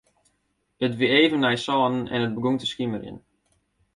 [0.85, 3.17] It wie even nei sânen en it begûn te skimerjen.